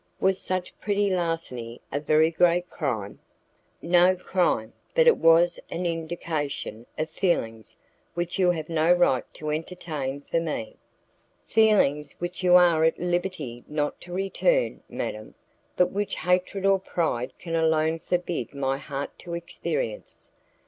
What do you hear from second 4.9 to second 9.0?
but it was an indication of feelings which you have no